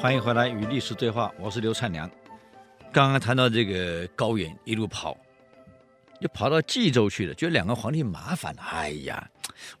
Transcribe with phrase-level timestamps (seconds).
[0.00, 2.10] 欢迎回来与历史对话，我是刘灿良。
[2.90, 5.14] 刚刚谈到这个高远一路跑，
[6.18, 8.62] 就跑到冀州去了，觉得两个皇帝麻烦了。
[8.62, 9.30] 哎呀，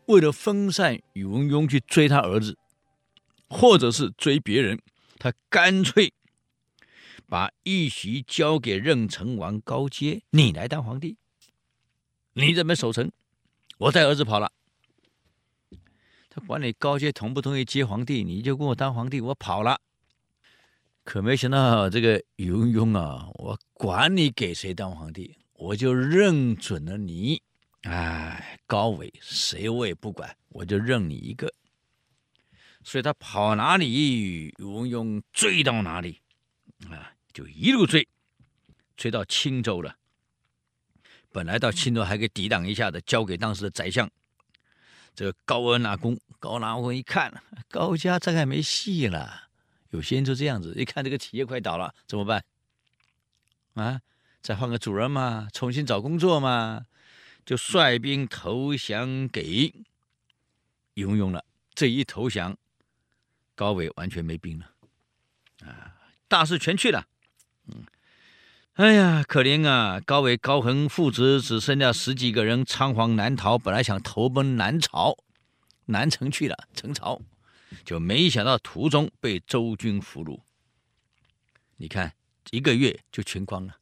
[0.04, 2.58] 为了分散宇文邕去追他儿子，
[3.48, 4.78] 或者是追别人，
[5.18, 6.12] 他干脆
[7.26, 11.16] 把义席交给任城王高阶，你来当皇帝，
[12.34, 13.10] 你这边守城，
[13.78, 14.52] 我带儿子跑了。
[16.28, 19.80] 他管你高阶同不同意接皇帝，你就跟我当皇帝，我跑了。
[21.10, 27.42] 可没想到这个宇文邕啊，我管你给谁当皇帝，我就认准了你。
[27.82, 31.52] 哎，高纬谁我也不管，我就认你一个。
[32.84, 36.20] 所以他跑哪里，宇文邕追到哪里，
[36.88, 38.06] 啊，就一路追，
[38.96, 39.96] 追到青州了。
[41.32, 44.08] 本来到青州还可以抵挡一下的，交给当时的宰相，
[45.12, 46.16] 这个高恩那公。
[46.38, 49.49] 高阿那公一看，高家这还没戏了。
[49.90, 52.44] 有些人就这样子，一看这个企业快倒了，怎么办？
[53.74, 54.00] 啊，
[54.40, 56.86] 再换个主人嘛，重新找工作嘛，
[57.44, 59.74] 就率兵投降给
[60.94, 61.44] 宇文邕了。
[61.74, 62.56] 这一投降，
[63.54, 64.70] 高纬完全没兵了，
[65.64, 65.96] 啊，
[66.28, 67.06] 大势全去了。
[68.74, 70.00] 哎呀，可怜啊！
[70.00, 73.58] 高纬、高恒父子只剩下十几个人，仓皇南逃。
[73.58, 75.18] 本来想投奔南朝，
[75.86, 77.20] 南城去了，陈朝。
[77.84, 80.40] 就没想到途中被周军俘虏，
[81.76, 82.14] 你看
[82.50, 83.78] 一个月就全光了。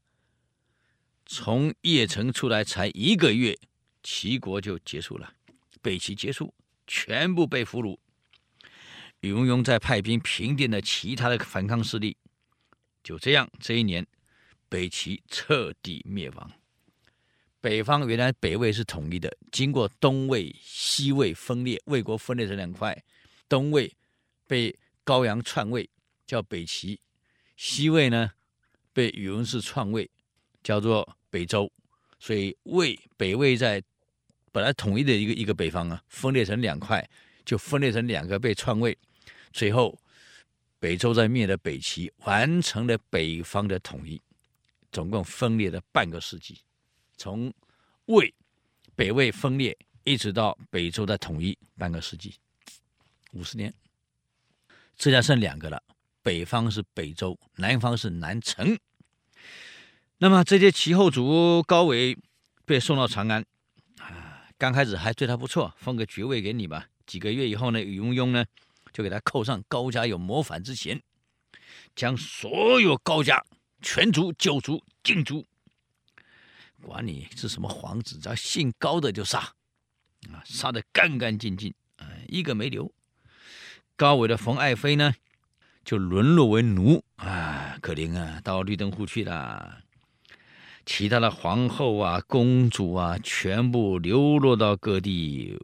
[1.26, 3.58] 从邺城出来才一个月，
[4.02, 5.34] 齐国就结束了，
[5.82, 6.54] 北齐结束，
[6.86, 7.98] 全部被俘虏。
[9.20, 12.16] 宇文邕再派兵平定了其他的反抗势力，
[13.02, 14.06] 就这样，这一年
[14.68, 16.52] 北齐彻底灭亡。
[17.60, 23.04] 北方原来北魏是统一的，经过东魏、西魏分裂，魏国分裂成两块。
[23.48, 23.96] 东魏
[24.46, 25.88] 被高阳篡位，
[26.26, 26.98] 叫北齐；
[27.56, 28.32] 西魏呢，
[28.92, 30.10] 被宇文氏篡位，
[30.62, 31.70] 叫做北周。
[32.18, 33.82] 所以魏北魏在
[34.52, 37.08] 本来统一的一个一个北方啊，分裂成两块，
[37.44, 38.96] 就分裂成两个被篡位。
[39.52, 39.98] 最后
[40.78, 44.20] 北周在灭了北齐，完成了北方的统一。
[44.90, 46.58] 总共分裂了半个世纪，
[47.18, 47.52] 从
[48.06, 48.34] 魏
[48.96, 52.34] 北魏分裂一直到北周的统一，半个世纪。
[53.38, 53.72] 五十年，
[54.96, 55.80] 这下剩两个了。
[56.22, 58.78] 北方是北周，南方是南陈。
[60.18, 62.18] 那么这些齐后主高纬
[62.64, 63.46] 被送到长安
[63.98, 66.88] 啊，刚开始还对他不错，封个爵位给你吧。
[67.06, 68.44] 几个月以后呢，宇文邕呢
[68.92, 71.00] 就给他扣上高家有谋反之嫌，
[71.94, 73.42] 将所有高家
[73.80, 75.46] 全族、九族尽诛，
[76.82, 79.38] 管你是什么皇子，只要姓高的就杀，
[80.32, 82.92] 啊，杀得干干净净，啊，一个没留。
[83.98, 85.12] 高纬的冯爱妃呢，
[85.84, 89.80] 就沦落为奴啊，可怜啊，到绿灯户去了。
[90.86, 95.58] 其他的皇后啊、公主啊，全部流落到各地，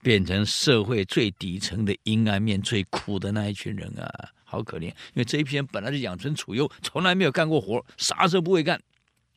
[0.00, 4.84] 变成社会最底层的阴暗面最苦的那一群人啊，好可怜。
[4.84, 8.80] 因为这一批人本来就养尊处优，从来没有干过活，啥事不会干，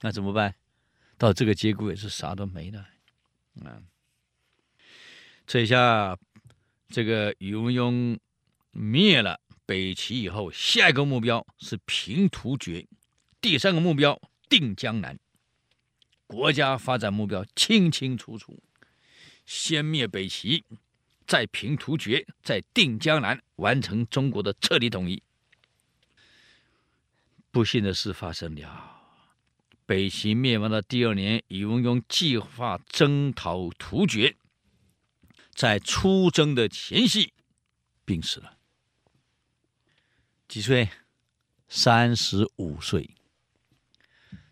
[0.02, 0.54] 那怎么办？
[1.18, 2.86] 到这个结果也是啥都没了。
[3.66, 3.82] 啊，
[5.48, 6.16] 这一下
[6.90, 8.20] 这个宇文邕。
[8.78, 12.86] 灭了北齐以后，下一个目标是平突厥，
[13.40, 15.18] 第三个目标定江南。
[16.28, 18.62] 国家发展目标清清楚楚：
[19.46, 20.66] 先灭北齐，
[21.26, 25.24] 再平突厥，再定江南，完成中国的彻底统一。
[27.50, 29.02] 不幸的事发生了，
[29.86, 34.36] 北齐灭亡的第二年，宇文邕计划征讨突厥，
[35.54, 37.32] 在出征的前夕
[38.04, 38.55] 病死了。
[40.48, 40.90] 几岁？
[41.68, 43.16] 三十五岁。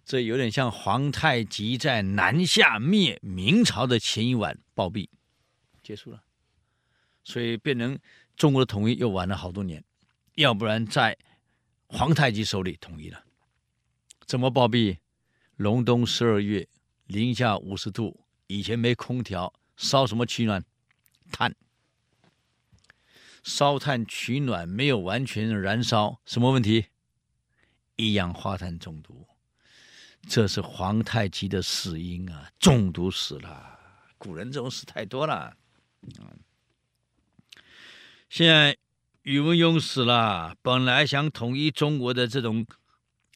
[0.04, 5.08] 这有点像皇太极在南下灭明朝的前一晚暴毙，
[5.82, 6.24] 结束了。
[7.24, 7.98] 所以变成
[8.36, 9.84] 中国的统一又晚了好多年。
[10.36, 11.18] 要不然在
[11.86, 13.24] 皇太极手里统一了。
[14.26, 14.98] 怎么暴毙？
[15.56, 16.68] 隆冬十二月，
[17.06, 20.66] 零下五十度，以前没空调，烧什么取暖？
[21.32, 21.56] 炭。
[23.44, 26.86] 烧炭取暖没有完全燃烧，什么问题？
[27.98, 29.28] 一氧化碳中毒，
[30.28, 32.50] 这是皇太极的死因啊！
[32.58, 33.80] 中毒死了。
[34.18, 35.56] 古人这种事太多了。
[38.30, 38.78] 现在
[39.24, 42.66] 宇文邕死了，本来想统一中国的这种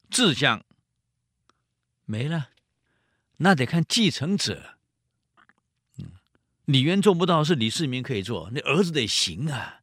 [0.10, 0.64] 志向
[2.06, 2.50] 没了，
[3.38, 4.78] 那得看继承者。
[5.98, 6.14] 嗯，
[6.66, 9.82] 李渊做不到，是李世民可以做，那儿子得行啊。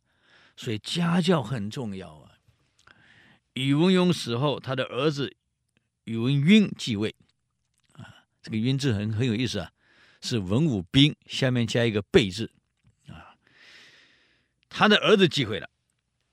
[0.56, 2.31] 所以家教很重要啊！
[3.55, 5.37] 宇文邕死后，他的儿子
[6.05, 7.15] 宇文赟继位。
[7.95, 9.73] 啊，这个“赟”字很很有意思啊，
[10.21, 12.53] 是文武兵下面加一个“备”字。
[13.09, 13.35] 啊，
[14.69, 15.69] 他的儿子继位了。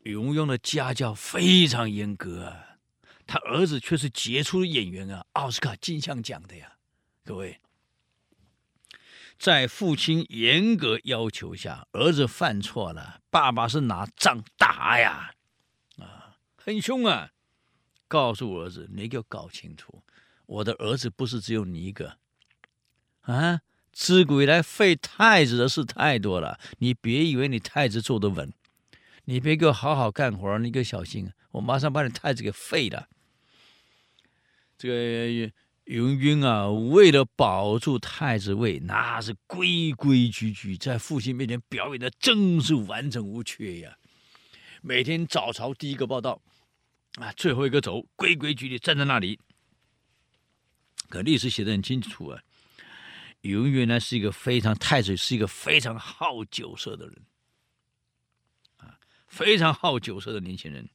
[0.03, 2.77] 宇文邕的家教非常严格啊，
[3.27, 6.73] 他儿子却是杰出的演员啊，奥斯卡金像奖的呀，
[7.23, 7.59] 各位。
[9.41, 15.33] 在父亲严格要求下，儿子犯错了，爸爸是拿杖打呀，
[15.97, 17.31] 啊，很凶啊！
[18.07, 20.03] 告诉儿子，你给我搞清楚，
[20.45, 22.19] 我的儿子不是只有你一个，
[23.21, 23.61] 啊，
[23.91, 28.53] 自古以来废太子的事太多了，你别以为你太子坐得稳，
[29.25, 33.07] 你别给我好好干活，你给我小心，我马上把你太子给废了。
[34.77, 35.51] 这个。
[35.91, 43.97] 宇文赟啊，为了保住太子位，那是规规矩矩，在父亲面前表演的真是完整无缺呀。
[44.81, 46.41] 每天早朝第一个报到，
[47.15, 49.37] 啊，最后一个走，规规矩矩站在那里。
[51.09, 52.41] 可历史写得很清楚啊，
[53.41, 57.25] 宇文赟呢是一个非常太子，是一个非常好酒色的人，
[58.77, 58.95] 啊，
[59.27, 60.87] 非常好酒色的年轻人。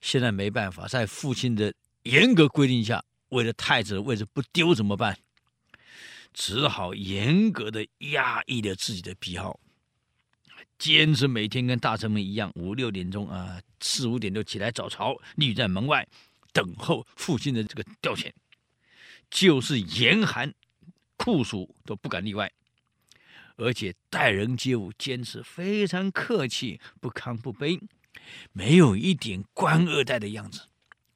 [0.00, 1.74] 现在没办法，在父亲的
[2.04, 3.04] 严格规定下。
[3.28, 5.16] 为了太子的位置不丢怎么办？
[6.32, 9.58] 只好严格的压抑了自己的癖好，
[10.78, 16.06] 坚持每天跟大臣们一样，五六点钟啊，四五点就起来早朝，立在门外
[16.52, 18.30] 等候父亲的这个调遣，
[19.30, 20.52] 就是严寒
[21.16, 22.52] 酷暑都不敢例外，
[23.56, 27.80] 而且待人接物坚持非常客气，不亢不卑，
[28.52, 30.68] 没有一点官二代的样子，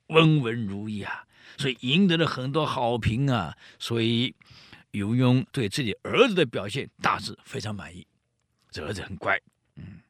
[0.07, 1.27] 温文儒雅。
[1.58, 3.56] 所以赢得了很多好评啊！
[3.79, 4.35] 所以
[4.91, 8.06] 宇文邕对自己儿子的表现大致非常满意，
[8.70, 9.41] 这儿子很乖。
[9.76, 10.00] 嗯，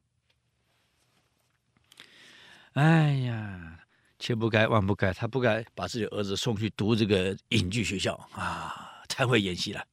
[2.73, 3.79] 哎呀，
[4.17, 9.03] 千不该万不该，他不该把自己儿子送去读这个影剧学校啊！
[9.07, 9.85] 太会演戏了。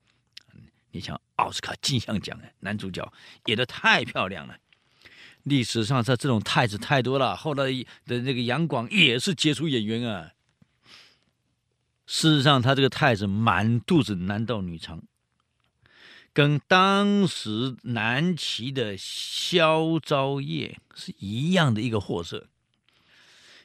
[0.91, 3.13] 你像奥斯卡金像奖的男主角
[3.45, 4.57] 演的太漂亮了。
[5.43, 7.65] 历史上这这种太子太多了，后来
[8.07, 10.33] 的那个杨广也是杰出演员啊。
[12.11, 15.03] 事实上，他这个太子满肚子男盗女娼，
[16.33, 22.49] 跟当时南齐的萧昭业是一样的一个货色。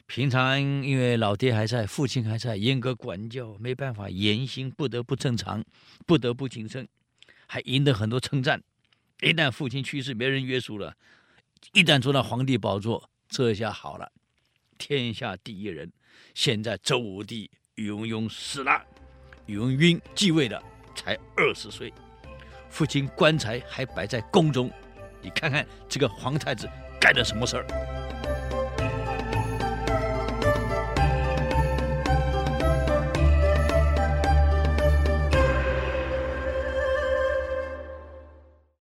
[0.08, 5.64] 平常因为老爹还在，父亲还在，严格管教，没办法，言行不得不正常，
[6.06, 6.86] 不得不谨慎，
[7.48, 8.62] 还赢得很多称赞。
[9.22, 10.98] 一旦父亲去世，没人约束了，
[11.72, 14.12] 一旦坐到皇帝宝座，这下好了，
[14.78, 15.94] 天下第一人。
[16.36, 17.50] 现在周武帝。
[17.76, 18.86] 宇文邕死了，
[19.48, 20.62] 宇文邕继位的，
[20.96, 21.92] 才二十岁，
[22.70, 24.72] 父亲棺材还摆在宫中，
[25.22, 26.70] 你看看这个皇太子
[27.02, 28.03] 干的什么事儿？